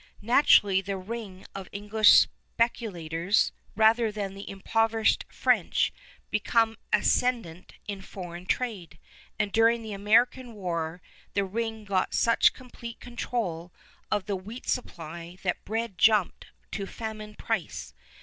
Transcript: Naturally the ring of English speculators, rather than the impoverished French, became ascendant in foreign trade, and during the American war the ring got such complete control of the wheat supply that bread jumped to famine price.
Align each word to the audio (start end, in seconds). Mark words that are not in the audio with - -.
Naturally 0.23 0.81
the 0.81 0.97
ring 0.97 1.45
of 1.53 1.69
English 1.71 2.27
speculators, 2.57 3.51
rather 3.75 4.11
than 4.11 4.33
the 4.33 4.49
impoverished 4.49 5.25
French, 5.29 5.93
became 6.31 6.75
ascendant 6.91 7.73
in 7.87 8.01
foreign 8.01 8.47
trade, 8.47 8.97
and 9.37 9.51
during 9.51 9.83
the 9.83 9.93
American 9.93 10.53
war 10.55 11.03
the 11.35 11.45
ring 11.45 11.83
got 11.85 12.15
such 12.15 12.51
complete 12.51 12.99
control 12.99 13.71
of 14.09 14.25
the 14.25 14.35
wheat 14.35 14.67
supply 14.67 15.37
that 15.43 15.63
bread 15.65 15.99
jumped 15.99 16.47
to 16.71 16.87
famine 16.87 17.35
price. 17.35 17.93